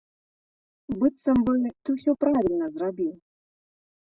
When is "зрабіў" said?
2.79-3.13